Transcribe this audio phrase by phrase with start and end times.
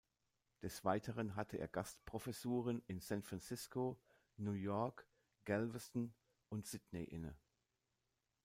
[0.63, 4.01] Des Weiteren hatte er Gastprofessuren in San Francisco,
[4.37, 5.05] New York,
[5.45, 6.11] Galveston
[6.49, 7.35] und Sydney inne.